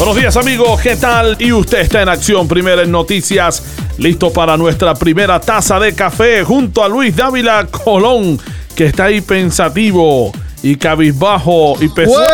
Buenos 0.00 0.16
días, 0.16 0.34
amigos. 0.38 0.80
¿Qué 0.80 0.96
tal? 0.96 1.36
Y 1.38 1.52
usted 1.52 1.80
está 1.80 2.00
en 2.00 2.08
acción. 2.08 2.48
Primera 2.48 2.80
en 2.80 2.90
noticias. 2.90 3.62
Listo 3.98 4.32
para 4.32 4.56
nuestra 4.56 4.94
primera 4.94 5.38
taza 5.38 5.78
de 5.78 5.94
café 5.94 6.42
junto 6.42 6.82
a 6.82 6.88
Luis 6.88 7.14
Dávila 7.14 7.66
Colón, 7.66 8.40
que 8.74 8.86
está 8.86 9.04
ahí 9.04 9.20
pensativo 9.20 10.32
y 10.62 10.76
cabizbajo 10.76 11.76
y 11.82 11.90
pesado. 11.90 12.24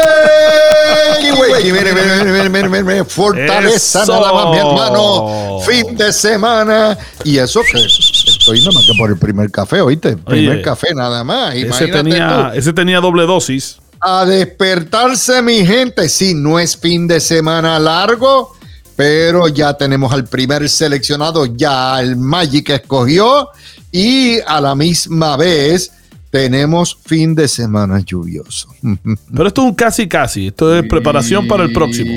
Fortaleza 3.04 4.04
nada 4.06 4.32
más, 4.32 4.50
mi 4.52 4.58
hermano. 4.58 5.58
Fin 5.66 5.96
de 5.96 6.12
semana. 6.12 6.96
Y 7.24 7.38
eso 7.38 7.62
que 7.62 7.78
estoy 7.84 8.60
nada 8.60 8.70
más 8.74 8.86
que 8.86 8.96
por 8.96 9.10
el 9.10 9.18
primer 9.18 9.50
café, 9.50 9.80
oíste. 9.80 10.16
Primer 10.16 10.62
café 10.62 10.94
nada 10.94 11.24
más. 11.24 11.52
Ese 11.56 11.88
tenía, 11.88 12.52
ese 12.54 12.72
tenía 12.72 13.00
doble 13.00 13.24
dosis. 13.24 13.80
A 14.00 14.24
despertarse, 14.24 15.42
mi 15.42 15.64
gente. 15.66 16.08
Sí, 16.08 16.34
no 16.34 16.58
es 16.58 16.76
fin 16.76 17.06
de 17.06 17.20
semana 17.20 17.78
largo, 17.78 18.54
pero 18.94 19.48
ya 19.48 19.74
tenemos 19.74 20.12
al 20.12 20.24
primer 20.24 20.68
seleccionado. 20.68 21.46
Ya 21.46 22.00
el 22.00 22.16
Magic 22.16 22.70
escogió. 22.70 23.48
Y 23.90 24.40
a 24.46 24.60
la 24.60 24.74
misma 24.74 25.36
vez 25.36 25.92
tenemos 26.30 26.98
fin 27.04 27.34
de 27.34 27.48
semana 27.48 28.00
lluvioso. 28.00 28.68
Pero 29.34 29.48
esto 29.48 29.62
es 29.62 29.68
un 29.68 29.74
casi 29.74 30.06
casi, 30.06 30.48
esto 30.48 30.76
es 30.76 30.86
preparación 30.86 31.48
para 31.48 31.64
el 31.64 31.72
próximo. 31.72 32.12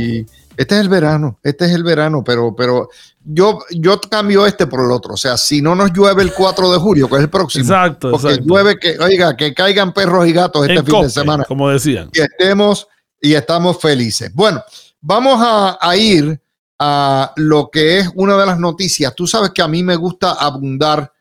Este 0.57 0.75
es 0.75 0.81
el 0.81 0.89
verano, 0.89 1.39
este 1.41 1.65
es 1.65 1.71
el 1.71 1.83
verano, 1.83 2.21
pero, 2.21 2.53
pero 2.53 2.89
yo, 3.31 3.59
yo 3.71 3.99
cambio 4.01 4.45
este 4.45 4.65
por 4.65 4.83
el 4.83 4.91
otro. 4.91 5.13
O 5.13 5.17
sea, 5.17 5.37
si 5.37 5.61
no 5.61 5.75
nos 5.75 5.93
llueve 5.93 6.23
el 6.23 6.33
4 6.33 6.71
de 6.71 6.77
julio, 6.79 7.07
que 7.07 7.15
es 7.15 7.21
el 7.21 7.29
próximo. 7.29 7.63
Exacto, 7.63 8.11
porque 8.11 8.39
llueve 8.43 8.77
que, 8.79 8.97
oiga, 8.99 9.37
que 9.37 9.53
caigan 9.53 9.93
perros 9.93 10.27
y 10.27 10.33
gatos 10.33 10.67
este 10.67 10.83
fin 10.83 11.01
de 11.01 11.09
semana. 11.09 11.43
Como 11.45 11.69
decían. 11.69 12.09
Y 12.13 12.21
estemos 12.21 12.87
y 13.21 13.33
estamos 13.33 13.79
felices. 13.79 14.33
Bueno, 14.33 14.63
vamos 14.99 15.39
a, 15.41 15.77
a 15.79 15.95
ir 15.95 16.41
a 16.79 17.33
lo 17.35 17.69
que 17.69 17.99
es 17.99 18.09
una 18.15 18.35
de 18.37 18.45
las 18.45 18.59
noticias. 18.59 19.13
Tú 19.13 19.27
sabes 19.27 19.51
que 19.51 19.61
a 19.61 19.67
mí 19.67 19.83
me 19.83 19.95
gusta 19.95 20.31
abundar 20.31 21.13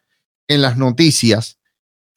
en 0.47 0.63
las 0.63 0.79
noticias 0.79 1.59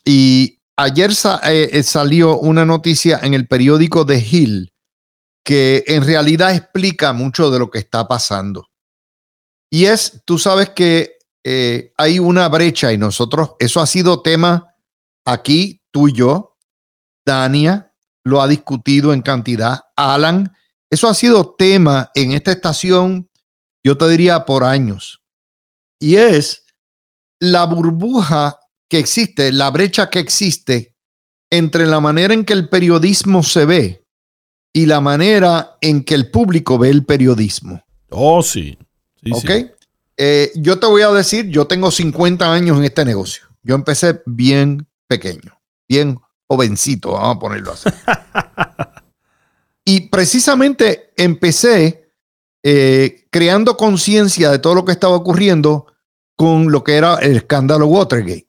y 0.06 0.60
ayer 0.78 1.12
eh, 1.44 1.70
eh, 1.74 1.84
salió 1.84 2.38
una 2.40 2.66
noticia 2.66 3.20
en 3.22 3.34
el 3.34 3.48
periódico 3.48 4.06
The 4.06 4.20
Hill 4.20 4.74
que 5.44 5.84
en 5.88 6.06
realidad 6.06 6.56
explica 6.56 7.14
mucho 7.14 7.52
de 7.52 7.60
lo 7.60 7.70
que 7.70 7.80
está 7.80 8.08
pasando. 8.08 8.71
Y 9.72 9.86
es, 9.86 10.22
tú 10.26 10.38
sabes 10.38 10.70
que 10.72 11.18
eh, 11.44 11.94
hay 11.98 12.20
una 12.20 12.50
brecha 12.50 12.92
y 12.92 12.98
nosotros, 12.98 13.52
eso 13.58 13.80
ha 13.80 13.88
sido 13.88 14.22
tema 14.22 14.76
aquí, 15.26 15.82
tú 15.92 16.10
y 16.10 16.14
yo, 16.14 16.58
Dania 17.26 17.94
lo 18.24 18.42
ha 18.42 18.48
discutido 18.48 19.14
en 19.14 19.22
cantidad, 19.22 19.80
Alan, 19.96 20.54
eso 20.90 21.08
ha 21.08 21.14
sido 21.14 21.56
tema 21.56 22.12
en 22.14 22.34
esta 22.34 22.52
estación, 22.52 23.30
yo 23.84 23.98
te 23.98 24.08
diría, 24.10 24.46
por 24.46 24.66
años. 24.66 25.24
Y 26.00 26.18
es 26.18 26.66
la 27.40 27.66
burbuja 27.66 28.60
que 28.90 29.00
existe, 29.00 29.54
la 29.54 29.72
brecha 29.72 30.10
que 30.10 30.20
existe 30.20 30.98
entre 31.50 31.88
la 31.88 32.00
manera 32.02 32.34
en 32.34 32.44
que 32.44 32.54
el 32.54 32.68
periodismo 32.68 33.42
se 33.42 33.66
ve 33.66 34.06
y 34.74 34.86
la 34.86 35.00
manera 35.00 35.78
en 35.80 36.04
que 36.04 36.14
el 36.14 36.30
público 36.30 36.78
ve 36.78 36.90
el 36.90 37.06
periodismo. 37.06 37.82
Oh, 38.10 38.44
sí. 38.44 38.78
Ok. 39.30 39.50
Eh, 40.18 40.52
yo 40.56 40.80
te 40.80 40.88
voy 40.88 41.02
a 41.02 41.12
decir, 41.12 41.48
yo 41.50 41.66
tengo 41.68 41.92
50 41.92 42.52
años 42.52 42.78
en 42.78 42.84
este 42.84 43.06
negocio. 43.06 43.46
Yo 43.64 43.76
empecé 43.76 44.22
bien 44.26 44.88
pequeño, 45.08 45.60
bien 45.88 46.20
jovencito, 46.48 47.14
vamos 47.14 47.38
a 47.38 47.40
ponerlo 47.40 47.72
así. 47.72 47.90
y 49.86 50.10
precisamente 50.10 51.12
empecé 51.16 52.12
eh, 52.64 53.26
creando 53.32 53.78
conciencia 53.78 54.52
de 54.52 54.60
todo 54.60 54.76
lo 54.76 54.86
que 54.86 54.92
estaba 54.92 55.16
ocurriendo 55.16 55.88
con 56.36 56.72
lo 56.72 56.84
que 56.84 56.96
era 56.96 57.16
el 57.16 57.38
escándalo 57.38 57.88
Watergate. 57.88 58.48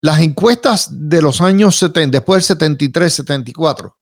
Las 0.00 0.20
encuestas 0.20 0.88
de 0.90 1.22
los 1.22 1.40
años 1.40 1.76
70, 1.76 2.18
después 2.18 2.36
del 2.38 2.56
73, 2.56 3.12
74, 3.14 3.96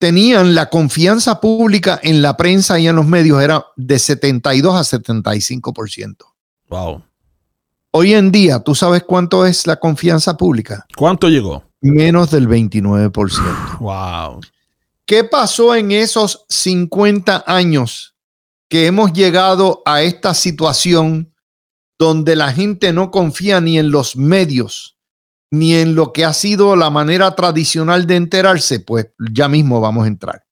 tenían 0.00 0.54
la 0.54 0.70
confianza 0.70 1.40
pública 1.40 2.00
en 2.02 2.22
la 2.22 2.36
prensa 2.36 2.80
y 2.80 2.88
en 2.88 2.96
los 2.96 3.06
medios 3.06 3.40
era 3.42 3.66
de 3.76 3.98
72 3.98 4.74
a 4.74 4.98
75%. 4.98 6.16
Wow. 6.70 7.02
Hoy 7.92 8.14
en 8.14 8.32
día, 8.32 8.60
¿tú 8.60 8.74
sabes 8.74 9.04
cuánto 9.04 9.44
es 9.44 9.66
la 9.66 9.76
confianza 9.76 10.38
pública? 10.38 10.86
¿Cuánto 10.96 11.28
llegó? 11.28 11.64
Menos 11.82 12.30
del 12.30 12.48
29%. 12.48 13.78
Wow. 13.78 14.40
¿Qué 15.04 15.24
pasó 15.24 15.74
en 15.74 15.92
esos 15.92 16.46
50 16.48 17.44
años 17.46 18.14
que 18.70 18.86
hemos 18.86 19.12
llegado 19.12 19.82
a 19.84 20.02
esta 20.02 20.32
situación 20.32 21.34
donde 21.98 22.36
la 22.36 22.52
gente 22.54 22.94
no 22.94 23.10
confía 23.10 23.60
ni 23.60 23.78
en 23.78 23.90
los 23.90 24.16
medios, 24.16 24.96
ni 25.52 25.74
en 25.74 25.94
lo 25.94 26.12
que 26.12 26.24
ha 26.24 26.32
sido 26.32 26.76
la 26.76 26.90
manera 26.90 27.34
tradicional 27.34 28.06
de 28.06 28.16
enterarse, 28.16 28.80
pues 28.80 29.08
ya 29.32 29.48
mismo 29.48 29.80
vamos 29.80 30.04
a 30.04 30.08
entrar. 30.08 30.46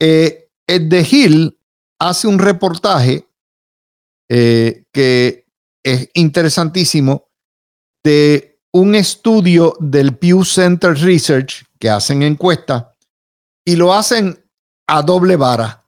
Eh, 0.00 0.50
Ed 0.66 0.82
de 0.82 1.06
Hill 1.08 1.60
hace 1.98 2.26
un 2.26 2.38
reportaje 2.38 3.28
eh, 4.28 4.84
que 4.92 5.46
es 5.84 6.10
interesantísimo 6.14 7.28
de 8.04 8.60
un 8.72 8.94
estudio 8.94 9.74
del 9.80 10.16
Pew 10.16 10.44
Center 10.44 10.94
Research 10.94 11.64
que 11.78 11.88
hacen 11.88 12.22
encuesta 12.22 12.94
y 13.64 13.76
lo 13.76 13.94
hacen 13.94 14.44
a 14.88 15.02
doble 15.02 15.36
vara. 15.36 15.86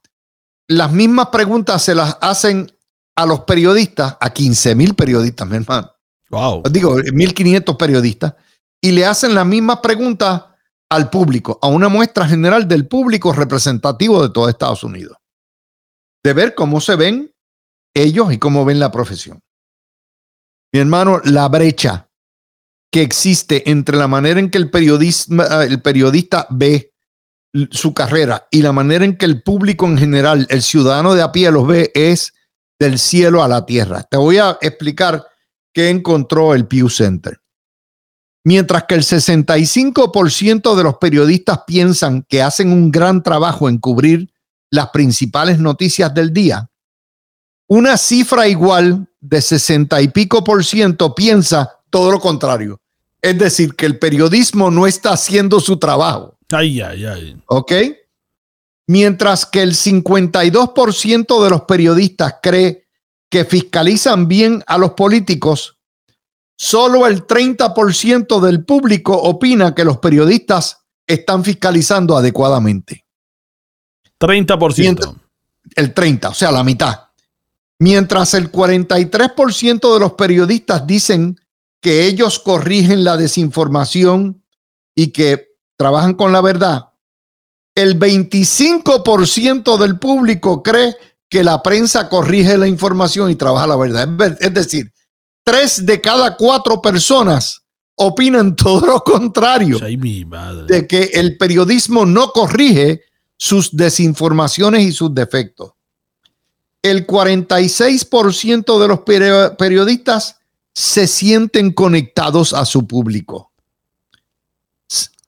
Las 0.68 0.92
mismas 0.92 1.28
preguntas 1.28 1.82
se 1.82 1.94
las 1.94 2.16
hacen 2.20 2.70
a 3.16 3.26
los 3.26 3.40
periodistas, 3.40 4.16
a 4.20 4.30
15 4.30 4.74
mil 4.74 4.94
periodistas, 4.94 5.48
mi 5.48 5.56
hermano. 5.56 5.90
Wow. 6.30 6.62
Digo, 6.70 6.98
1.500 6.98 7.76
periodistas, 7.76 8.34
y 8.80 8.92
le 8.92 9.06
hacen 9.06 9.34
la 9.34 9.44
misma 9.44 9.80
pregunta 9.80 10.56
al 10.90 11.10
público, 11.10 11.58
a 11.62 11.68
una 11.68 11.88
muestra 11.88 12.26
general 12.26 12.66
del 12.66 12.86
público 12.86 13.32
representativo 13.32 14.22
de 14.22 14.30
todo 14.30 14.48
Estados 14.48 14.84
Unidos, 14.84 15.16
de 16.24 16.32
ver 16.32 16.54
cómo 16.54 16.80
se 16.80 16.96
ven 16.96 17.34
ellos 17.94 18.32
y 18.32 18.38
cómo 18.38 18.64
ven 18.64 18.78
la 18.78 18.90
profesión. 18.90 19.40
Mi 20.72 20.80
hermano, 20.80 21.20
la 21.24 21.48
brecha 21.48 22.10
que 22.90 23.02
existe 23.02 23.70
entre 23.70 23.96
la 23.96 24.08
manera 24.08 24.40
en 24.40 24.50
que 24.50 24.58
el, 24.58 24.70
el 25.68 25.82
periodista 25.82 26.46
ve 26.50 26.94
su 27.70 27.94
carrera 27.94 28.46
y 28.50 28.62
la 28.62 28.72
manera 28.72 29.04
en 29.04 29.16
que 29.16 29.26
el 29.26 29.42
público 29.42 29.86
en 29.86 29.98
general, 29.98 30.46
el 30.50 30.62
ciudadano 30.62 31.14
de 31.14 31.22
a 31.22 31.32
pie 31.32 31.50
los 31.50 31.66
ve, 31.66 31.90
es 31.94 32.34
del 32.78 32.98
cielo 32.98 33.42
a 33.42 33.48
la 33.48 33.66
tierra. 33.66 34.04
Te 34.04 34.16
voy 34.16 34.38
a 34.38 34.58
explicar 34.60 35.26
que 35.78 35.90
encontró 35.90 36.56
el 36.56 36.66
Pew 36.66 36.90
Center. 36.90 37.40
Mientras 38.42 38.82
que 38.88 38.96
el 38.96 39.02
65% 39.02 40.74
de 40.74 40.82
los 40.82 40.96
periodistas 40.96 41.60
piensan 41.68 42.26
que 42.28 42.42
hacen 42.42 42.72
un 42.72 42.90
gran 42.90 43.22
trabajo 43.22 43.68
en 43.68 43.78
cubrir 43.78 44.28
las 44.70 44.88
principales 44.88 45.60
noticias 45.60 46.12
del 46.12 46.32
día, 46.32 46.68
una 47.68 47.96
cifra 47.96 48.48
igual 48.48 49.08
de 49.20 49.40
60 49.40 50.02
y 50.02 50.08
pico 50.08 50.42
por 50.42 50.64
ciento 50.64 51.14
piensa 51.14 51.78
todo 51.90 52.10
lo 52.10 52.18
contrario. 52.18 52.80
Es 53.22 53.38
decir, 53.38 53.76
que 53.76 53.86
el 53.86 54.00
periodismo 54.00 54.72
no 54.72 54.84
está 54.84 55.12
haciendo 55.12 55.60
su 55.60 55.76
trabajo. 55.76 56.36
Ay, 56.50 56.80
ay, 56.80 57.04
ay. 57.04 57.40
¿Ok? 57.46 57.72
Mientras 58.88 59.46
que 59.46 59.62
el 59.62 59.74
52% 59.76 61.44
de 61.44 61.50
los 61.50 61.62
periodistas 61.62 62.34
cree 62.42 62.88
que 63.30 63.44
fiscalizan 63.44 64.26
bien 64.26 64.64
a 64.66 64.76
los 64.76 64.94
políticos, 64.94 65.77
solo 66.58 67.06
el 67.06 67.26
30% 67.26 68.40
del 68.40 68.64
público 68.64 69.16
opina 69.16 69.74
que 69.74 69.84
los 69.84 69.98
periodistas 69.98 70.78
están 71.06 71.44
fiscalizando 71.44 72.16
adecuadamente. 72.16 73.04
30%. 74.20 75.14
el 75.76 75.94
30, 75.94 76.28
o 76.30 76.34
sea, 76.34 76.50
la 76.50 76.64
mitad. 76.64 77.04
Mientras 77.78 78.34
el 78.34 78.50
43% 78.50 79.94
de 79.94 80.00
los 80.00 80.14
periodistas 80.14 80.84
dicen 80.84 81.38
que 81.80 82.06
ellos 82.06 82.40
corrigen 82.40 83.04
la 83.04 83.16
desinformación 83.16 84.42
y 84.96 85.12
que 85.12 85.54
trabajan 85.76 86.14
con 86.14 86.32
la 86.32 86.40
verdad, 86.40 86.86
El 87.76 87.96
25% 87.96 89.78
del 89.78 90.00
público 90.00 90.64
cree 90.64 90.96
que 91.28 91.44
la 91.44 91.62
prensa 91.62 92.08
corrige 92.08 92.58
la 92.58 92.66
información 92.66 93.30
y 93.30 93.36
trabaja 93.36 93.68
la 93.68 93.76
verdad. 93.76 94.08
Es 94.40 94.52
decir, 94.52 94.92
tres 95.48 95.86
de 95.86 95.98
cada 95.98 96.36
cuatro 96.36 96.82
personas 96.82 97.62
opinan 97.94 98.54
todo 98.54 98.86
lo 98.86 99.00
contrario. 99.00 99.78
De 100.66 100.86
que 100.86 101.04
el 101.14 101.38
periodismo 101.38 102.04
no 102.04 102.32
corrige 102.32 103.02
sus 103.38 103.74
desinformaciones 103.74 104.82
y 104.82 104.92
sus 104.92 105.14
defectos. 105.14 105.72
El 106.82 107.06
46% 107.06 108.78
de 108.78 108.88
los 108.88 109.56
periodistas 109.56 110.36
se 110.74 111.06
sienten 111.06 111.72
conectados 111.72 112.52
a 112.52 112.66
su 112.66 112.86
público. 112.86 113.50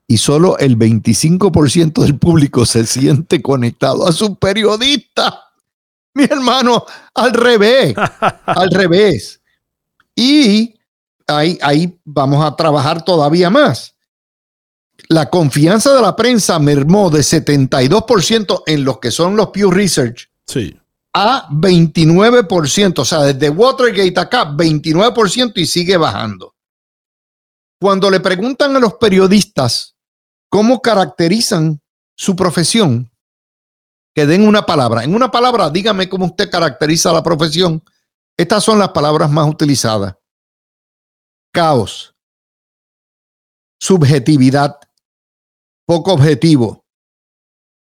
Y 0.06 0.18
solo 0.18 0.58
el 0.58 0.76
25% 0.76 2.02
del 2.02 2.18
público 2.18 2.66
se 2.66 2.84
siente 2.84 3.40
conectado 3.40 4.06
a 4.06 4.12
su 4.12 4.36
periodista. 4.36 5.44
Mi 6.12 6.24
hermano, 6.24 6.84
al 7.14 7.32
revés, 7.32 7.94
al 8.46 8.70
revés. 8.70 9.39
Y 10.20 10.74
ahí, 11.26 11.58
ahí 11.62 11.98
vamos 12.04 12.44
a 12.44 12.54
trabajar 12.54 13.02
todavía 13.02 13.48
más. 13.48 13.96
La 15.08 15.30
confianza 15.30 15.94
de 15.94 16.02
la 16.02 16.14
prensa 16.14 16.58
mermó 16.58 17.08
de 17.08 17.20
72% 17.20 18.62
en 18.66 18.84
los 18.84 18.98
que 18.98 19.10
son 19.10 19.34
los 19.34 19.48
Pew 19.48 19.70
Research 19.70 20.30
sí. 20.46 20.78
a 21.14 21.48
29%. 21.48 22.98
O 22.98 23.04
sea, 23.06 23.20
desde 23.20 23.48
Watergate 23.48 24.20
acá, 24.20 24.44
29% 24.44 25.52
y 25.56 25.64
sigue 25.64 25.96
bajando. 25.96 26.54
Cuando 27.80 28.10
le 28.10 28.20
preguntan 28.20 28.76
a 28.76 28.78
los 28.78 28.94
periodistas 28.96 29.96
cómo 30.50 30.82
caracterizan 30.82 31.80
su 32.14 32.36
profesión, 32.36 33.10
que 34.14 34.26
den 34.26 34.46
una 34.46 34.66
palabra. 34.66 35.02
En 35.02 35.14
una 35.14 35.30
palabra, 35.30 35.70
dígame 35.70 36.10
cómo 36.10 36.26
usted 36.26 36.50
caracteriza 36.50 37.10
la 37.10 37.22
profesión. 37.22 37.82
Estas 38.36 38.64
son 38.64 38.78
las 38.78 38.90
palabras 38.90 39.30
más 39.30 39.48
utilizadas 39.48 40.14
caos, 41.52 42.14
subjetividad, 43.80 44.78
poco 45.86 46.12
objetivo, 46.12 46.84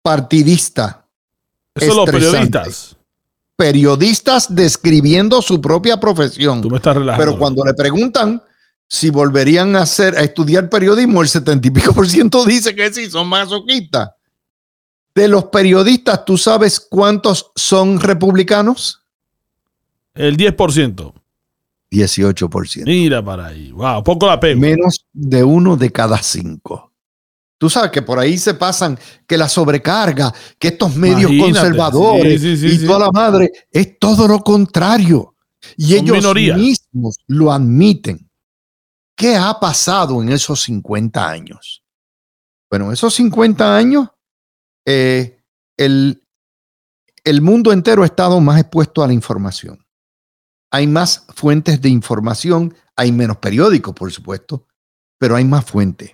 partidista. 0.04 1.07
Eso 1.75 1.95
los 1.95 2.10
periodistas. 2.10 2.95
Periodistas 3.56 4.54
describiendo 4.54 5.42
su 5.42 5.60
propia 5.60 6.00
profesión. 6.00 6.62
Tú 6.62 6.69
me 6.69 6.78
estás 6.78 6.95
relajando. 6.95 7.25
Pero 7.25 7.40
cuando 7.40 7.66
le 7.66 7.74
preguntan 7.74 8.44
si 8.88 9.10
volverían 9.10 9.75
a 9.75 9.81
hacer 9.81 10.16
a 10.16 10.22
estudiar 10.22 10.69
periodismo, 10.69 11.22
el 11.22 11.28
setenta 11.28 11.68
y 11.68 11.72
pico 11.72 11.94
por 11.94 12.07
ciento 12.07 12.45
dice 12.45 12.75
que 12.75 12.94
sí, 12.94 13.10
son 13.10 13.28
masoquistas. 13.28 14.12
De 15.16 15.28
los 15.28 15.45
periodistas, 15.45 16.24
¿tú 16.24 16.38
sabes 16.38 16.80
cuántos 16.80 17.51
son 17.56 18.00
republicanos? 18.00 19.06
El 20.18 20.38
10%. 20.38 21.14
18%. 21.92 22.86
Mira 22.86 23.24
para 23.24 23.48
ahí. 23.48 23.72
Wow, 23.72 24.04
poco 24.04 24.28
la 24.28 24.40
pena. 24.40 24.60
Menos 24.60 25.06
de 25.14 25.44
uno 25.44 25.78
de 25.78 25.92
cada 25.92 26.22
cinco. 26.22 26.94
Tú 27.58 27.69
sabes 27.69 27.92
que 27.92 28.02
por 28.04 28.19
ahí 28.19 28.38
se 28.38 28.54
pasan 28.54 29.00
que 29.25 29.38
la 29.38 29.50
sobrecarga, 29.50 30.34
que 30.60 30.69
estos 30.69 30.96
medios 30.96 31.31
conservadores 31.40 32.44
y 32.44 32.86
toda 32.86 33.00
la 33.00 33.12
madre, 33.12 33.52
es 33.72 33.98
todo 33.98 34.28
lo 34.28 34.40
contrario. 34.42 35.36
Y 35.75 35.96
ellos 35.96 36.24
mismos 36.56 37.18
lo 37.28 37.52
admiten. 37.52 38.30
¿Qué 39.16 39.36
ha 39.36 39.60
pasado 39.60 40.22
en 40.22 40.30
esos 40.30 40.62
50 40.62 41.28
años? 41.28 41.84
Bueno, 42.69 42.92
esos 42.92 43.16
50 43.16 43.75
años, 43.75 44.08
eh, 44.86 45.42
el, 45.78 46.22
el 47.24 47.42
mundo 47.42 47.72
entero 47.72 48.04
ha 48.04 48.06
estado 48.06 48.40
más 48.40 48.60
expuesto 48.60 49.02
a 49.04 49.08
la 49.08 49.14
información 49.14 49.87
hay 50.72 50.88
más 50.88 51.25
fuentes 51.36 51.81
de 51.81 51.90
información, 51.90 52.75
hay 52.96 53.12
menos 53.12 53.38
periódicos, 53.38 53.94
por 53.94 54.12
supuesto, 54.12 54.68
pero 55.19 55.36
hay 55.36 55.46
más 55.46 55.66
fuentes. 55.66 56.12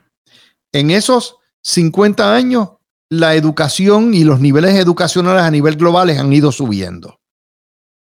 En 0.71 0.91
esos 0.91 1.37
50 1.63 2.35
años, 2.35 2.69
la 3.09 3.35
educación 3.35 4.13
y 4.13 4.23
los 4.23 4.39
niveles 4.39 4.75
educacionales 4.75 5.43
a 5.43 5.51
nivel 5.51 5.75
global 5.75 6.09
han 6.09 6.33
ido 6.33 6.51
subiendo. 6.51 7.19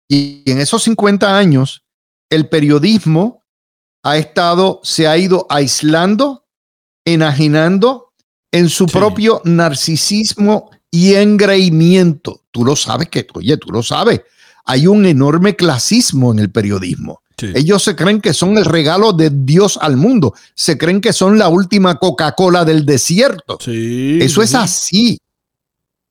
Y 0.09 0.43
en 0.47 0.59
esos 0.59 0.83
50 0.85 1.37
años, 1.37 1.85
el 2.31 2.49
periodismo 2.49 3.45
ha 4.03 4.17
estado, 4.17 4.81
se 4.83 5.07
ha 5.07 5.17
ido 5.17 5.47
aislando, 5.51 6.47
enajenando 7.05 8.13
en 8.53 8.69
su 8.69 8.87
propio 8.87 9.43
narcisismo 9.45 10.71
y 10.91 11.15
engreimiento. 11.15 12.45
Tú 12.51 12.65
lo 12.65 12.77
sabes 12.77 13.09
que, 13.09 13.27
oye, 13.35 13.57
tú 13.57 13.71
lo 13.71 13.83
sabes 13.83 14.23
hay 14.69 14.87
un 14.87 15.07
enorme 15.07 15.57
clasismo 15.57 16.31
en 16.31 16.41
el 16.41 16.51
periodismo. 16.51 17.23
Ellos 17.41 17.83
se 17.83 17.97
creen 17.97 18.21
que 18.21 18.35
son 18.35 18.59
el 18.59 18.67
regalo 18.67 19.15
de 19.15 19.31
Dios 19.33 19.79
al 19.81 19.97
mundo. 19.97 20.35
Se 20.55 20.77
creen 20.77 21.01
que 21.01 21.15
son 21.15 21.39
la 21.39 21.49
última 21.49 21.97
Coca-Cola 21.99 22.67
del 22.67 22.85
desierto. 22.85 23.59
Eso 23.67 24.43
es 24.43 24.55
así. 24.55 25.19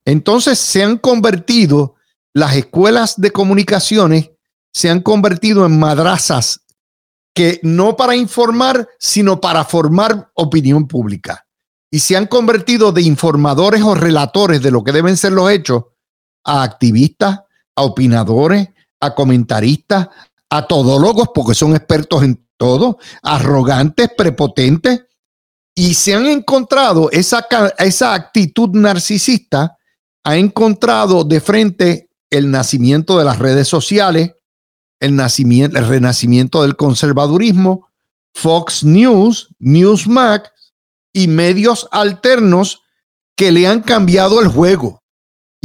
Entonces 0.05 0.57
se 0.57 0.83
han 0.83 0.97
convertido, 0.97 1.95
las 2.33 2.55
escuelas 2.55 3.21
de 3.21 3.29
comunicaciones 3.29 4.31
se 4.71 4.89
han 4.89 5.01
convertido 5.01 5.63
en 5.63 5.77
madrazas 5.77 6.61
que 7.35 7.59
no 7.61 7.95
para 7.95 8.15
informar, 8.15 8.89
sino 8.97 9.39
para 9.39 9.65
formar 9.65 10.31
opinión 10.33 10.87
pública. 10.87 11.45
Y 11.91 11.99
se 11.99 12.17
han 12.17 12.25
convertido 12.25 12.91
de 12.91 13.03
informadores 13.03 13.83
o 13.83 13.93
relatores 13.93 14.63
de 14.63 14.71
lo 14.71 14.83
que 14.83 14.93
deben 14.93 15.15
ser 15.15 15.33
los 15.33 15.51
hechos 15.51 15.83
a 16.43 16.63
activistas, 16.63 17.41
a 17.77 17.83
opinadores, 17.83 18.67
a 18.99 19.13
comentaristas, 19.13 20.09
a 20.49 20.67
todólogos, 20.67 21.29
porque 21.33 21.53
son 21.53 21.75
expertos 21.75 22.23
en 22.23 22.43
todo, 22.57 22.97
arrogantes, 23.21 24.09
prepotentes, 24.17 25.05
y 25.75 25.93
se 25.93 26.15
han 26.15 26.25
encontrado 26.25 27.11
esa, 27.11 27.47
esa 27.77 28.15
actitud 28.15 28.69
narcisista, 28.71 29.77
ha 30.23 30.37
encontrado 30.37 31.23
de 31.23 31.39
frente 31.39 32.09
el 32.31 32.49
nacimiento 32.49 33.19
de 33.19 33.25
las 33.25 33.37
redes 33.37 33.67
sociales, 33.67 34.33
el, 34.99 35.15
nacimiento, 35.15 35.77
el 35.77 35.87
renacimiento 35.87 36.63
del 36.63 36.75
conservadurismo, 36.75 37.89
Fox 38.33 38.83
News, 38.83 39.49
Newsmax 39.59 40.49
y 41.13 41.27
medios 41.27 41.87
alternos 41.91 42.81
que 43.35 43.51
le 43.51 43.67
han 43.67 43.81
cambiado 43.81 44.41
el 44.41 44.47
juego. 44.47 45.03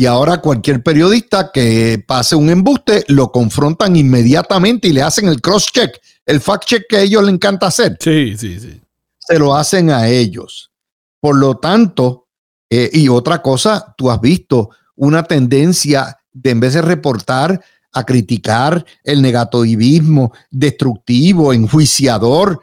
Y 0.03 0.07
ahora 0.07 0.41
cualquier 0.41 0.83
periodista 0.83 1.53
que 1.53 2.03
pase 2.05 2.35
un 2.35 2.51
embuste 2.51 3.05
lo 3.07 3.31
confrontan 3.31 3.95
inmediatamente 3.95 4.89
y 4.89 4.93
le 4.93 5.01
hacen 5.01 5.29
el 5.29 5.41
cross-check, 5.41 5.97
el 6.27 6.41
fact-check 6.41 6.87
que 6.89 6.97
a 6.97 7.03
ellos 7.03 7.23
les 7.23 7.35
encanta 7.35 7.69
hacer. 7.69 7.99
Sí, 8.01 8.37
sí, 8.37 8.59
sí. 8.59 8.81
Se 9.21 9.39
lo 9.39 9.55
hacen 9.55 9.91
a 9.91 10.09
ellos. 10.09 10.73
Por 11.21 11.37
lo 11.37 11.59
tanto, 11.59 12.27
eh, 12.69 12.91
y 12.93 13.09
otra 13.09 13.41
cosa, 13.43 13.95
tú 13.97 14.11
has 14.11 14.21
visto 14.21 14.71
una 14.97 15.23
tendencia 15.23 16.19
de 16.33 16.51
en 16.51 16.59
vez 16.59 16.75
de 16.75 16.83
reportar 16.83 17.65
a 17.93 18.03
criticar 18.03 18.85
el 19.05 19.23
negativismo 19.23 20.33
destructivo, 20.51 21.53
enjuiciador, 21.53 22.61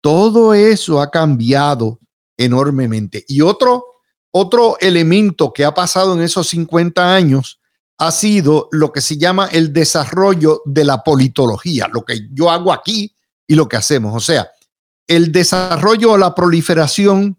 todo 0.00 0.54
eso 0.54 1.00
ha 1.00 1.08
cambiado 1.08 2.00
enormemente. 2.36 3.24
Y 3.28 3.42
otro 3.42 3.89
otro 4.32 4.76
elemento 4.80 5.52
que 5.52 5.64
ha 5.64 5.74
pasado 5.74 6.14
en 6.14 6.22
esos 6.22 6.48
50 6.48 7.14
años 7.14 7.60
ha 7.98 8.10
sido 8.12 8.68
lo 8.72 8.92
que 8.92 9.00
se 9.00 9.18
llama 9.18 9.48
el 9.52 9.72
desarrollo 9.72 10.62
de 10.64 10.84
la 10.84 11.02
politología, 11.02 11.88
lo 11.92 12.04
que 12.04 12.28
yo 12.32 12.50
hago 12.50 12.72
aquí 12.72 13.14
y 13.46 13.54
lo 13.54 13.68
que 13.68 13.76
hacemos. 13.76 14.14
O 14.14 14.20
sea, 14.20 14.50
el 15.06 15.32
desarrollo 15.32 16.12
o 16.12 16.16
la 16.16 16.34
proliferación 16.34 17.36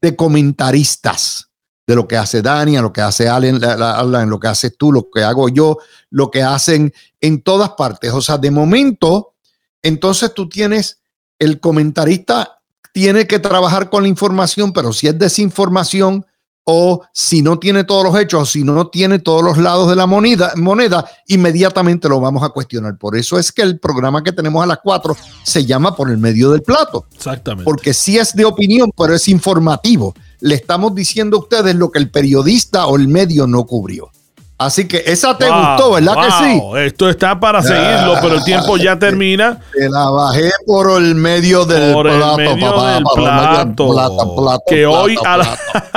de 0.00 0.16
comentaristas, 0.16 1.50
de 1.86 1.94
lo 1.94 2.06
que 2.06 2.16
hace 2.16 2.42
Dani, 2.42 2.78
lo 2.78 2.92
que 2.92 3.00
hace 3.00 3.28
Allen, 3.28 3.60
lo 3.60 4.38
que 4.38 4.48
haces 4.48 4.76
tú, 4.78 4.92
lo 4.92 5.10
que 5.10 5.24
hago 5.24 5.48
yo, 5.48 5.78
lo 6.10 6.30
que 6.30 6.42
hacen 6.42 6.92
en 7.20 7.42
todas 7.42 7.70
partes. 7.70 8.12
O 8.12 8.20
sea, 8.20 8.38
de 8.38 8.50
momento, 8.50 9.34
entonces 9.82 10.32
tú 10.32 10.48
tienes 10.48 11.00
el 11.38 11.60
comentarista 11.60 12.57
tiene 12.98 13.28
que 13.28 13.38
trabajar 13.38 13.90
con 13.90 14.02
la 14.02 14.08
información, 14.08 14.72
pero 14.72 14.92
si 14.92 15.06
es 15.06 15.16
desinformación 15.16 16.26
o 16.64 17.02
si 17.12 17.42
no 17.42 17.56
tiene 17.56 17.84
todos 17.84 18.02
los 18.02 18.20
hechos, 18.20 18.42
o 18.42 18.44
si 18.44 18.64
no 18.64 18.88
tiene 18.88 19.20
todos 19.20 19.44
los 19.44 19.56
lados 19.56 19.88
de 19.88 19.94
la 19.94 20.06
moneda, 20.06 20.52
moneda, 20.56 21.08
inmediatamente 21.28 22.08
lo 22.08 22.18
vamos 22.18 22.42
a 22.42 22.48
cuestionar. 22.48 22.98
Por 22.98 23.16
eso 23.16 23.38
es 23.38 23.52
que 23.52 23.62
el 23.62 23.78
programa 23.78 24.24
que 24.24 24.32
tenemos 24.32 24.64
a 24.64 24.66
las 24.66 24.80
cuatro 24.82 25.16
se 25.44 25.64
llama 25.64 25.94
Por 25.94 26.10
el 26.10 26.18
medio 26.18 26.50
del 26.50 26.62
plato. 26.62 27.06
Exactamente. 27.14 27.62
Porque 27.62 27.94
sí 27.94 28.18
es 28.18 28.34
de 28.34 28.44
opinión, 28.44 28.90
pero 28.96 29.14
es 29.14 29.28
informativo. 29.28 30.12
Le 30.40 30.56
estamos 30.56 30.92
diciendo 30.92 31.36
a 31.36 31.40
ustedes 31.40 31.76
lo 31.76 31.92
que 31.92 32.00
el 32.00 32.10
periodista 32.10 32.88
o 32.88 32.96
el 32.96 33.06
medio 33.06 33.46
no 33.46 33.64
cubrió. 33.64 34.10
Así 34.58 34.88
que 34.88 35.04
esa 35.06 35.38
te 35.38 35.48
gustó, 35.48 35.92
¿verdad 35.92 36.14
que 36.16 36.32
sí? 36.32 36.60
Esto 36.78 37.08
está 37.08 37.38
para 37.38 37.62
seguirlo, 37.62 38.14
pero 38.20 38.34
el 38.34 38.44
tiempo 38.44 38.76
ya 38.76 38.98
termina. 38.98 39.60
Te 39.72 39.88
la 39.88 40.10
bajé 40.10 40.50
por 40.66 41.00
el 41.00 41.14
medio 41.14 41.64
del 41.64 41.92
por 41.92 42.08
plato, 42.08 42.40
el 42.40 42.56
medio 42.56 42.82
del 42.82 43.04
plato, 43.04 44.62
que 44.66 44.84
hoy 44.84 45.16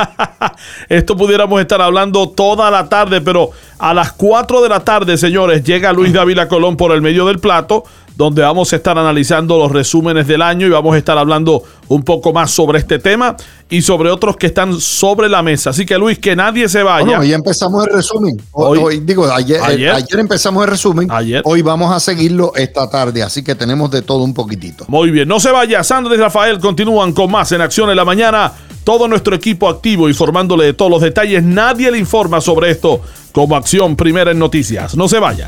esto 0.89 1.17
pudiéramos 1.17 1.59
estar 1.59 1.81
hablando 1.81 2.29
toda 2.29 2.69
la 2.69 2.87
tarde, 2.87 3.19
pero 3.19 3.49
a 3.79 3.95
las 3.95 4.11
4 4.11 4.61
de 4.61 4.69
la 4.69 4.81
tarde, 4.81 5.17
señores, 5.17 5.63
llega 5.63 5.91
Luis 5.91 6.13
Dávila 6.13 6.47
Colón 6.47 6.77
por 6.77 6.91
el 6.91 7.01
medio 7.01 7.25
del 7.25 7.39
plato 7.39 7.83
donde 8.15 8.41
vamos 8.41 8.71
a 8.73 8.75
estar 8.75 8.97
analizando 8.97 9.57
los 9.57 9.71
resúmenes 9.71 10.27
del 10.27 10.41
año 10.41 10.67
y 10.67 10.69
vamos 10.69 10.93
a 10.95 10.97
estar 10.97 11.17
hablando 11.17 11.63
un 11.87 12.03
poco 12.03 12.33
más 12.33 12.51
sobre 12.51 12.79
este 12.79 12.99
tema 12.99 13.35
y 13.69 13.81
sobre 13.81 14.09
otros 14.09 14.37
que 14.37 14.47
están 14.47 14.79
sobre 14.79 15.29
la 15.29 15.41
mesa. 15.41 15.71
Así 15.71 15.85
que 15.85 15.97
Luis, 15.97 16.19
que 16.19 16.35
nadie 16.35 16.69
se 16.69 16.83
vaya. 16.83 17.05
Bueno, 17.05 17.23
ya 17.23 17.35
empezamos 17.35 17.85
el 17.87 17.93
resumen. 17.93 18.41
Hoy, 18.51 18.99
digo, 18.99 19.31
ayer, 19.31 19.61
ayer, 19.61 20.19
empezamos 20.19 20.63
el 20.63 20.69
resumen. 20.69 21.07
Ayer. 21.11 21.41
Hoy 21.45 21.61
vamos 21.61 21.93
a 21.93 21.99
seguirlo 21.99 22.53
esta 22.55 22.89
tarde, 22.89 23.23
así 23.23 23.43
que 23.43 23.55
tenemos 23.55 23.91
de 23.91 24.01
todo 24.01 24.23
un 24.23 24.33
poquitito. 24.33 24.85
Muy 24.87 25.11
bien, 25.11 25.27
no 25.27 25.39
se 25.39 25.51
vaya. 25.51 25.83
Sandra 25.83 26.13
y 26.13 26.17
Rafael 26.17 26.59
continúan 26.59 27.13
con 27.13 27.31
más 27.31 27.51
en 27.51 27.61
Acción 27.61 27.89
en 27.89 27.95
la 27.95 28.05
Mañana. 28.05 28.51
Todo 28.83 29.07
nuestro 29.07 29.35
equipo 29.35 29.69
activo 29.69 30.09
informándole 30.09 30.65
de 30.65 30.73
todos 30.73 30.89
los 30.89 31.01
detalles. 31.01 31.43
Nadie 31.43 31.91
le 31.91 31.97
informa 31.97 32.41
sobre 32.41 32.71
esto 32.71 33.01
como 33.31 33.55
Acción 33.55 33.95
Primera 33.95 34.31
en 34.31 34.39
Noticias. 34.39 34.95
No 34.95 35.07
se 35.07 35.19
vaya. 35.19 35.47